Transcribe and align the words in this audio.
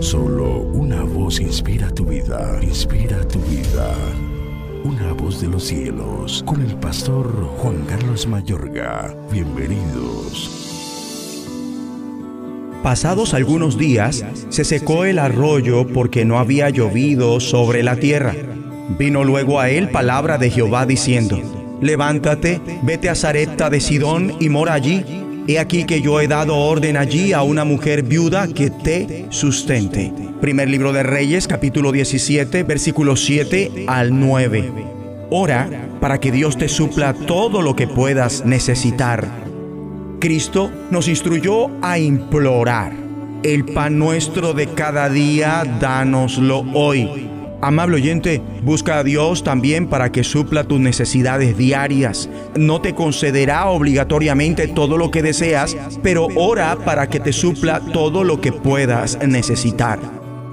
Solo 0.00 0.60
una 0.60 1.02
voz 1.02 1.40
inspira 1.40 1.90
tu 1.90 2.04
vida, 2.04 2.58
inspira 2.62 3.26
tu 3.28 3.38
vida. 3.40 3.94
Una 4.84 5.12
voz 5.12 5.40
de 5.40 5.48
los 5.48 5.64
cielos, 5.64 6.42
con 6.46 6.60
el 6.60 6.74
pastor 6.76 7.28
Juan 7.58 7.84
Carlos 7.86 8.26
Mayorga. 8.26 9.14
Bienvenidos. 9.32 10.50
Pasados 12.82 13.34
algunos 13.34 13.78
días, 13.78 14.24
se 14.48 14.64
secó 14.64 15.04
el 15.04 15.18
arroyo 15.18 15.86
porque 15.86 16.24
no 16.24 16.38
había 16.38 16.70
llovido 16.70 17.40
sobre 17.40 17.82
la 17.82 17.96
tierra. 17.96 18.34
Vino 18.98 19.24
luego 19.24 19.60
a 19.60 19.70
él 19.70 19.90
palabra 19.90 20.38
de 20.38 20.50
Jehová 20.50 20.86
diciendo, 20.86 21.40
Levántate, 21.80 22.60
vete 22.82 23.08
a 23.08 23.14
Zarepta 23.14 23.70
de 23.70 23.80
Sidón 23.80 24.34
y 24.40 24.48
mora 24.48 24.74
allí. 24.74 25.04
He 25.48 25.60
aquí 25.60 25.84
que 25.84 26.00
yo 26.00 26.20
he 26.20 26.26
dado 26.26 26.56
orden 26.56 26.96
allí 26.96 27.32
a 27.32 27.42
una 27.42 27.64
mujer 27.64 28.02
viuda 28.02 28.48
que 28.48 28.68
te 28.68 29.26
sustente. 29.30 30.12
Primer 30.40 30.68
libro 30.68 30.92
de 30.92 31.04
Reyes, 31.04 31.46
capítulo 31.46 31.92
17, 31.92 32.64
versículos 32.64 33.24
7 33.24 33.84
al 33.86 34.18
9. 34.18 34.72
Ora 35.30 35.68
para 36.00 36.18
que 36.18 36.32
Dios 36.32 36.58
te 36.58 36.68
supla 36.68 37.14
todo 37.14 37.62
lo 37.62 37.76
que 37.76 37.86
puedas 37.86 38.44
necesitar. 38.44 39.28
Cristo 40.18 40.72
nos 40.90 41.06
instruyó 41.06 41.70
a 41.80 42.00
implorar. 42.00 42.92
El 43.44 43.66
pan 43.66 44.00
nuestro 44.00 44.52
de 44.52 44.66
cada 44.66 45.08
día, 45.08 45.62
dánoslo 45.80 46.64
hoy. 46.74 47.30
Amable 47.62 47.96
oyente, 47.96 48.42
busca 48.62 48.98
a 48.98 49.04
Dios 49.04 49.42
también 49.42 49.88
para 49.88 50.12
que 50.12 50.24
supla 50.24 50.64
tus 50.64 50.78
necesidades 50.78 51.56
diarias. 51.56 52.28
No 52.54 52.82
te 52.82 52.94
concederá 52.94 53.68
obligatoriamente 53.68 54.68
todo 54.68 54.98
lo 54.98 55.10
que 55.10 55.22
deseas, 55.22 55.76
pero 56.02 56.28
ora 56.36 56.76
para 56.84 57.08
que 57.08 57.18
te 57.18 57.32
supla 57.32 57.80
todo 57.92 58.24
lo 58.24 58.40
que 58.40 58.52
puedas 58.52 59.18
necesitar. 59.26 59.98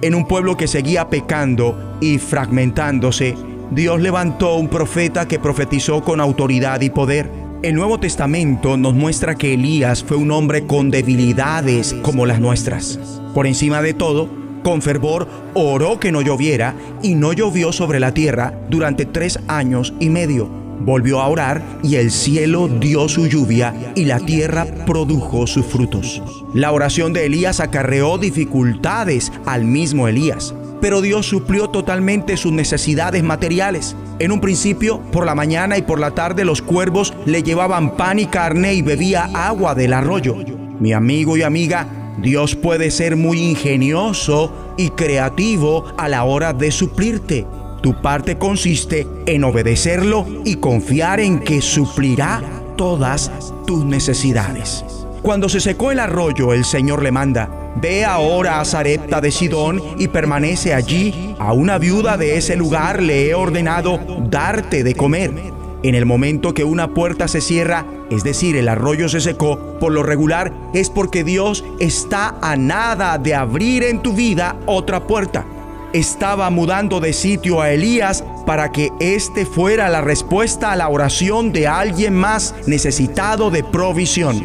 En 0.01 0.15
un 0.15 0.27
pueblo 0.27 0.55
que 0.55 0.67
seguía 0.67 1.09
pecando 1.09 1.97
y 1.99 2.19
fragmentándose, 2.19 3.35
Dios 3.71 4.01
levantó 4.01 4.55
un 4.55 4.69
profeta 4.69 5.27
que 5.27 5.39
profetizó 5.39 6.01
con 6.03 6.21
autoridad 6.21 6.79
y 6.81 6.89
poder. 6.89 7.29
El 7.63 7.75
Nuevo 7.75 7.99
Testamento 7.99 8.77
nos 8.77 8.93
muestra 8.93 9.35
que 9.35 9.53
Elías 9.53 10.03
fue 10.03 10.17
un 10.17 10.31
hombre 10.31 10.67
con 10.67 10.89
debilidades 10.91 11.95
como 12.01 12.25
las 12.25 12.39
nuestras. 12.39 12.99
Por 13.33 13.47
encima 13.47 13.81
de 13.81 13.93
todo, 13.93 14.42
con 14.63 14.81
fervor 14.81 15.27
oró 15.53 15.99
que 15.99 16.11
no 16.11 16.21
lloviera 16.21 16.73
y 17.01 17.15
no 17.15 17.33
llovió 17.33 17.71
sobre 17.71 17.99
la 17.99 18.13
tierra 18.13 18.53
durante 18.69 19.05
tres 19.05 19.39
años 19.47 19.93
y 19.99 20.09
medio. 20.09 20.49
Volvió 20.79 21.21
a 21.21 21.27
orar 21.27 21.61
y 21.83 21.95
el 21.95 22.11
cielo 22.11 22.67
dio 22.67 23.07
su 23.07 23.27
lluvia 23.27 23.73
y 23.95 24.05
la 24.05 24.19
tierra 24.19 24.65
produjo 24.85 25.47
sus 25.47 25.65
frutos. 25.65 26.21
La 26.53 26.71
oración 26.71 27.13
de 27.13 27.25
Elías 27.25 27.59
acarreó 27.59 28.17
dificultades 28.17 29.31
al 29.45 29.65
mismo 29.65 30.07
Elías, 30.07 30.53
pero 30.81 31.01
Dios 31.01 31.25
suplió 31.25 31.69
totalmente 31.69 32.35
sus 32.35 32.51
necesidades 32.51 33.23
materiales. 33.23 33.95
En 34.19 34.31
un 34.31 34.41
principio, 34.41 34.99
por 35.11 35.25
la 35.25 35.35
mañana 35.35 35.77
y 35.77 35.83
por 35.83 35.99
la 35.99 36.11
tarde 36.11 36.43
los 36.43 36.61
cuervos 36.61 37.13
le 37.25 37.43
llevaban 37.43 37.95
pan 37.95 38.19
y 38.19 38.25
carne 38.25 38.73
y 38.73 38.81
bebía 38.81 39.29
agua 39.33 39.75
del 39.75 39.93
arroyo. 39.93 40.35
Mi 40.79 40.91
amigo 40.91 41.37
y 41.37 41.43
amiga, 41.43 42.02
Dios 42.17 42.55
puede 42.55 42.91
ser 42.91 43.15
muy 43.15 43.39
ingenioso 43.39 44.51
y 44.77 44.89
creativo 44.91 45.85
a 45.97 46.07
la 46.07 46.23
hora 46.23 46.53
de 46.53 46.71
suplirte. 46.71 47.45
Tu 47.81 48.01
parte 48.01 48.37
consiste 48.37 49.07
en 49.25 49.43
obedecerlo 49.43 50.25
y 50.45 50.55
confiar 50.55 51.19
en 51.19 51.39
que 51.39 51.61
suplirá 51.61 52.41
todas 52.77 53.31
tus 53.67 53.83
necesidades. 53.83 54.85
Cuando 55.21 55.49
se 55.49 55.59
secó 55.59 55.91
el 55.91 55.99
arroyo, 55.99 56.53
el 56.53 56.65
Señor 56.65 57.01
le 57.01 57.11
manda, 57.11 57.63
Ve 57.75 58.05
ahora 58.05 58.59
a 58.59 58.65
Zarepta 58.65 59.19
de 59.19 59.31
Sidón 59.31 59.81
y 59.97 60.07
permanece 60.07 60.73
allí. 60.73 61.35
A 61.39 61.53
una 61.53 61.77
viuda 61.77 62.17
de 62.17 62.37
ese 62.37 62.55
lugar 62.55 63.01
le 63.01 63.29
he 63.29 63.33
ordenado 63.33 63.99
darte 64.29 64.83
de 64.83 64.93
comer. 64.95 65.52
En 65.83 65.95
el 65.95 66.05
momento 66.05 66.53
que 66.53 66.63
una 66.63 66.93
puerta 66.93 67.27
se 67.27 67.41
cierra, 67.41 67.85
es 68.09 68.23
decir, 68.23 68.55
el 68.55 68.69
arroyo 68.69 69.09
se 69.09 69.19
secó, 69.19 69.77
por 69.81 69.91
lo 69.91 70.01
regular 70.01 70.53
es 70.73 70.89
porque 70.89 71.25
Dios 71.25 71.65
está 71.81 72.37
a 72.41 72.55
nada 72.55 73.17
de 73.17 73.35
abrir 73.35 73.83
en 73.83 74.01
tu 74.01 74.13
vida 74.13 74.55
otra 74.65 75.05
puerta. 75.05 75.45
Estaba 75.91 76.49
mudando 76.49 77.01
de 77.01 77.11
sitio 77.11 77.59
a 77.59 77.71
Elías 77.71 78.23
para 78.45 78.71
que 78.71 78.91
éste 79.01 79.45
fuera 79.45 79.89
la 79.89 79.99
respuesta 79.99 80.71
a 80.71 80.77
la 80.77 80.87
oración 80.87 81.51
de 81.51 81.67
alguien 81.67 82.15
más 82.15 82.55
necesitado 82.65 83.51
de 83.51 83.65
provisión. 83.65 84.41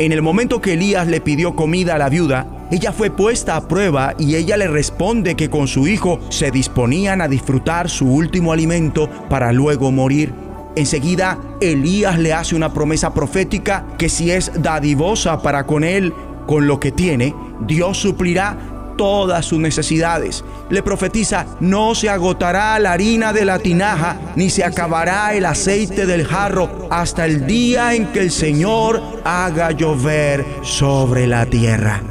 En 0.00 0.10
el 0.10 0.22
momento 0.22 0.60
que 0.60 0.72
Elías 0.72 1.06
le 1.06 1.20
pidió 1.20 1.54
comida 1.54 1.94
a 1.94 1.98
la 1.98 2.08
viuda, 2.08 2.48
ella 2.72 2.92
fue 2.92 3.10
puesta 3.10 3.54
a 3.54 3.68
prueba 3.68 4.14
y 4.18 4.34
ella 4.34 4.56
le 4.56 4.66
responde 4.66 5.36
que 5.36 5.50
con 5.50 5.68
su 5.68 5.86
hijo 5.86 6.18
se 6.30 6.50
disponían 6.50 7.20
a 7.20 7.28
disfrutar 7.28 7.88
su 7.88 8.12
último 8.12 8.52
alimento 8.52 9.08
para 9.28 9.52
luego 9.52 9.92
morir. 9.92 10.49
Enseguida, 10.76 11.38
Elías 11.60 12.18
le 12.18 12.32
hace 12.32 12.54
una 12.54 12.72
promesa 12.72 13.12
profética 13.12 13.84
que 13.98 14.08
si 14.08 14.30
es 14.30 14.52
dadivosa 14.62 15.42
para 15.42 15.66
con 15.66 15.84
él, 15.84 16.14
con 16.46 16.66
lo 16.66 16.80
que 16.80 16.92
tiene, 16.92 17.34
Dios 17.60 17.98
suplirá 17.98 18.56
todas 18.96 19.46
sus 19.46 19.58
necesidades. 19.58 20.44
Le 20.68 20.82
profetiza, 20.82 21.46
no 21.60 21.94
se 21.94 22.10
agotará 22.10 22.78
la 22.78 22.92
harina 22.92 23.32
de 23.32 23.44
la 23.44 23.58
tinaja, 23.58 24.18
ni 24.36 24.50
se 24.50 24.62
acabará 24.62 25.34
el 25.34 25.46
aceite 25.46 26.06
del 26.06 26.26
jarro, 26.26 26.88
hasta 26.90 27.24
el 27.24 27.46
día 27.46 27.94
en 27.94 28.06
que 28.12 28.20
el 28.20 28.30
Señor 28.30 29.02
haga 29.24 29.70
llover 29.70 30.44
sobre 30.62 31.26
la 31.26 31.46
tierra. 31.46 32.02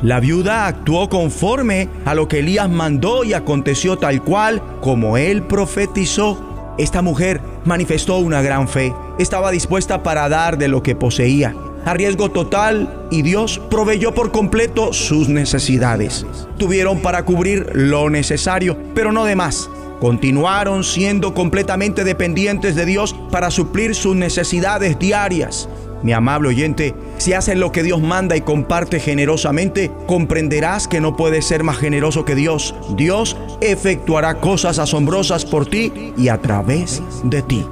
La 0.00 0.20
viuda 0.20 0.66
actuó 0.66 1.08
conforme 1.08 1.88
a 2.04 2.14
lo 2.14 2.28
que 2.28 2.38
Elías 2.38 2.70
mandó 2.70 3.24
y 3.24 3.34
aconteció 3.34 3.98
tal 3.98 4.22
cual 4.22 4.62
como 4.80 5.16
él 5.16 5.42
profetizó. 5.42 6.74
Esta 6.78 7.02
mujer 7.02 7.40
manifestó 7.64 8.18
una 8.18 8.42
gran 8.42 8.68
fe. 8.68 8.94
Estaba 9.18 9.50
dispuesta 9.50 10.02
para 10.02 10.28
dar 10.28 10.58
de 10.58 10.68
lo 10.68 10.82
que 10.82 10.94
poseía, 10.94 11.54
a 11.84 11.94
riesgo 11.94 12.30
total, 12.30 13.06
y 13.10 13.22
Dios 13.22 13.60
proveyó 13.70 14.14
por 14.14 14.32
completo 14.32 14.92
sus 14.92 15.28
necesidades. 15.28 16.26
Tuvieron 16.58 17.00
para 17.00 17.24
cubrir 17.24 17.70
lo 17.74 18.10
necesario, 18.10 18.76
pero 18.94 19.12
no 19.12 19.24
de 19.24 19.36
más. 19.36 19.68
Continuaron 20.00 20.82
siendo 20.82 21.32
completamente 21.32 22.02
dependientes 22.02 22.74
de 22.74 22.86
Dios 22.86 23.14
para 23.30 23.50
suplir 23.50 23.94
sus 23.94 24.16
necesidades 24.16 24.98
diarias. 24.98 25.68
Mi 26.02 26.12
amable 26.12 26.48
oyente, 26.48 26.94
si 27.18 27.32
haces 27.32 27.56
lo 27.56 27.70
que 27.72 27.82
Dios 27.82 28.00
manda 28.00 28.36
y 28.36 28.40
comparte 28.40 28.98
generosamente, 28.98 29.90
comprenderás 30.06 30.88
que 30.88 31.00
no 31.00 31.16
puedes 31.16 31.44
ser 31.44 31.62
más 31.62 31.78
generoso 31.78 32.24
que 32.24 32.34
Dios. 32.34 32.74
Dios 32.96 33.36
efectuará 33.60 34.34
cosas 34.34 34.78
asombrosas 34.78 35.44
por 35.44 35.66
ti 35.66 36.12
y 36.16 36.28
a 36.28 36.38
través 36.38 37.02
de 37.24 37.42
ti. 37.42 37.64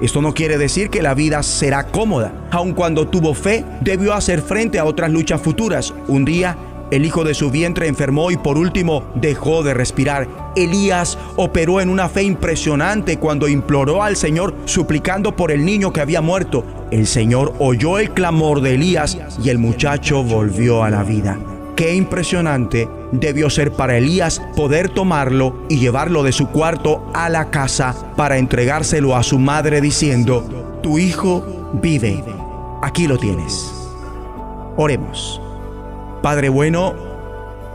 Esto 0.00 0.20
no 0.20 0.34
quiere 0.34 0.58
decir 0.58 0.90
que 0.90 1.02
la 1.02 1.14
vida 1.14 1.42
será 1.42 1.86
cómoda. 1.86 2.32
Aun 2.50 2.72
cuando 2.72 3.08
tuvo 3.08 3.32
fe, 3.34 3.64
debió 3.80 4.12
hacer 4.12 4.42
frente 4.42 4.78
a 4.78 4.84
otras 4.84 5.10
luchas 5.10 5.40
futuras. 5.40 5.94
Un 6.08 6.24
día 6.24 6.56
el 6.90 7.04
hijo 7.04 7.24
de 7.24 7.34
su 7.34 7.50
vientre 7.50 7.88
enfermó 7.88 8.30
y 8.30 8.36
por 8.36 8.58
último 8.58 9.04
dejó 9.14 9.62
de 9.62 9.74
respirar. 9.74 10.43
Elías 10.56 11.18
operó 11.36 11.80
en 11.80 11.88
una 11.88 12.08
fe 12.08 12.22
impresionante 12.22 13.18
cuando 13.18 13.48
imploró 13.48 14.02
al 14.02 14.16
Señor 14.16 14.54
suplicando 14.64 15.36
por 15.36 15.50
el 15.50 15.64
niño 15.64 15.92
que 15.92 16.00
había 16.00 16.20
muerto. 16.20 16.64
El 16.90 17.06
Señor 17.06 17.54
oyó 17.58 17.98
el 17.98 18.10
clamor 18.10 18.60
de 18.60 18.74
Elías 18.74 19.18
y 19.42 19.48
el 19.50 19.58
muchacho 19.58 20.22
volvió 20.22 20.84
a 20.84 20.90
la 20.90 21.02
vida. 21.02 21.38
Qué 21.76 21.94
impresionante 21.94 22.88
debió 23.10 23.50
ser 23.50 23.72
para 23.72 23.96
Elías 23.96 24.40
poder 24.54 24.88
tomarlo 24.88 25.64
y 25.68 25.78
llevarlo 25.78 26.22
de 26.22 26.32
su 26.32 26.48
cuarto 26.48 27.04
a 27.14 27.28
la 27.28 27.50
casa 27.50 27.94
para 28.16 28.38
entregárselo 28.38 29.16
a 29.16 29.22
su 29.22 29.38
madre 29.38 29.80
diciendo, 29.80 30.78
tu 30.82 30.98
hijo 30.98 31.70
vive, 31.82 32.22
aquí 32.82 33.08
lo 33.08 33.18
tienes. 33.18 33.72
Oremos. 34.76 35.40
Padre 36.22 36.48
bueno, 36.48 36.94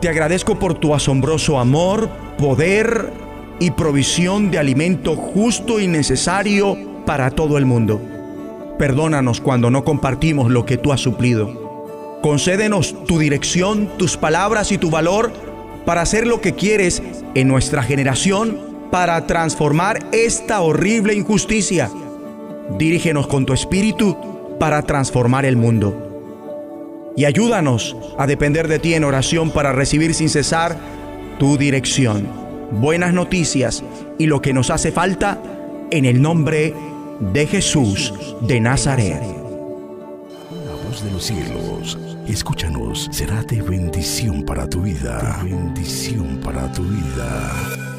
te 0.02 0.08
agradezco 0.08 0.58
por 0.58 0.76
tu 0.76 0.96
asombroso 0.96 1.60
amor, 1.60 2.10
poder 2.40 3.12
y 3.60 3.72
provisión 3.72 4.50
de 4.50 4.60
alimento 4.60 5.16
justo 5.18 5.80
y 5.80 5.88
necesario 5.88 6.78
para 7.06 7.32
todo 7.32 7.58
el 7.58 7.66
mundo. 7.66 8.02
Perdónanos 8.78 9.42
cuando 9.42 9.70
no 9.70 9.84
compartimos 9.84 10.50
lo 10.50 10.66
que 10.66 10.78
tú 10.78 10.94
has 10.94 11.02
suplido. 11.02 12.20
Concédenos 12.24 12.96
tu 13.06 13.20
dirección, 13.20 13.90
tus 13.98 14.16
palabras 14.16 14.72
y 14.72 14.78
tu 14.78 14.90
valor 14.90 15.34
para 15.86 16.02
hacer 16.02 16.26
lo 16.26 16.40
que 16.40 16.56
quieres 16.56 17.04
en 17.36 17.48
nuestra 17.50 17.84
generación 17.84 18.58
para 18.90 19.28
transformar 19.28 20.00
esta 20.14 20.62
horrible 20.62 21.14
injusticia. 21.14 21.92
Dirígenos 22.78 23.28
con 23.28 23.46
tu 23.46 23.54
espíritu 23.54 24.16
para 24.60 24.82
transformar 24.84 25.46
el 25.46 25.58
mundo 25.58 26.10
y 27.20 27.26
ayúdanos 27.26 27.98
a 28.18 28.28
depender 28.28 28.70
de 28.70 28.80
ti 28.80 28.94
en 28.94 29.04
oración 29.04 29.52
para 29.52 29.74
recibir 29.74 30.14
sin 30.14 30.30
cesar 30.30 30.78
tu 31.40 31.58
dirección, 31.58 32.28
buenas 32.70 33.14
noticias 33.14 33.82
y 34.20 34.28
lo 34.28 34.42
que 34.42 34.54
nos 34.54 34.70
hace 34.70 34.92
falta 34.92 35.42
en 35.90 36.04
el 36.04 36.22
nombre 36.22 36.74
de 37.34 37.48
Jesús 37.48 38.14
de 38.42 38.60
Nazaret. 38.60 39.22
La 40.52 40.74
voz 40.86 41.04
de 41.04 41.12
los 41.12 41.24
cielos, 41.24 41.98
Escúchanos, 42.28 43.08
será 43.12 43.42
de 43.44 43.62
bendición 43.62 44.44
para 44.44 44.68
tu 44.68 44.82
vida. 44.82 45.40
bendición 45.44 46.40
para 46.44 46.72
tu 46.74 46.84
vida. 46.84 47.99